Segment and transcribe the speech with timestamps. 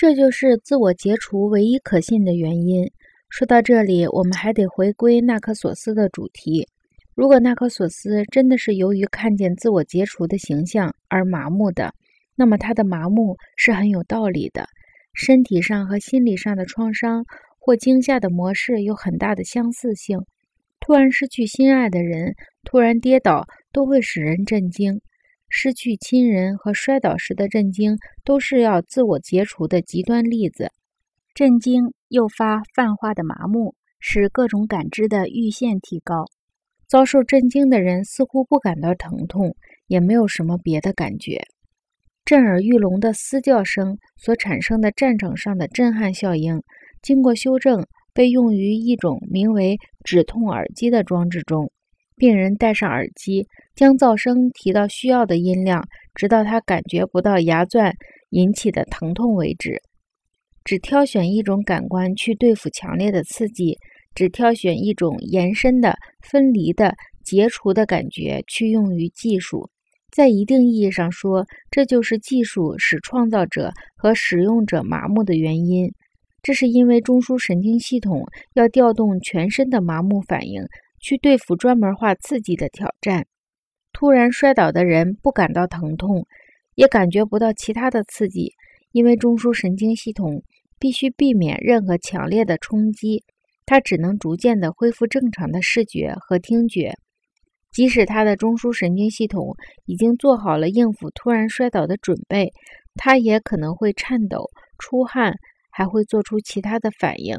[0.00, 2.90] 这就是自我解除唯一可信的原因。
[3.28, 6.66] 说到这里，我们还得回归纳克索斯的主题。
[7.14, 11.92] 如果纳克索斯真的是由于看见自我解除的形象而麻木的，
[12.34, 14.64] 那么他的麻木是很有道理的。
[15.12, 17.22] 身体上和心理上的创伤
[17.58, 20.18] 或惊吓的模式有很大的相似性。
[20.80, 24.98] 突然失去心爱的人，突然跌倒，都会使人震惊。
[25.50, 30.70] 失去亲人和摔倒时的震惊，都是要自我解除的极端例子。
[31.34, 36.24] 震惊诱发泛化的麻木，使各种感知的阈限提高。
[36.86, 39.54] 遭受震惊的人似乎不感到疼痛，
[39.86, 41.40] 也没有什么别的感觉。
[42.24, 46.62] 震耳欲聋的嘶叫声所产生的战场上的震撼效应，
[47.02, 51.72] 经过修正，被用于一种名为止痛耳机的装置中。
[52.20, 55.82] 病人戴上耳机，将噪声提到需要的音量，
[56.14, 57.94] 直到他感觉不到牙钻
[58.28, 59.80] 引起的疼痛为止。
[60.62, 63.78] 只挑选一种感官去对付强烈的刺激，
[64.14, 69.70] 只挑选一种延伸的、分离的、解除的感觉去用于技术。
[70.12, 75.90] 在一定意义上说，这就是技术使创造者和使用者麻木的原因。
[76.42, 80.62] 这是因为中枢神经系统要调动全身的麻木反应。
[81.00, 83.26] 去对付专门化刺激的挑战。
[83.92, 86.26] 突然摔倒的人不感到疼痛，
[86.76, 88.52] 也感觉不到其他的刺激，
[88.92, 90.44] 因为中枢神经系统
[90.78, 93.24] 必须避免任何强烈的冲击，
[93.66, 96.94] 它只能逐渐的恢复正常的视觉和听觉。
[97.72, 102.52] 即使他的中枢神经系统已经做好了应付突然摔倒的准备，
[102.94, 105.34] 他也可能会颤抖、出汗，
[105.70, 107.36] 还会做出其他的反应。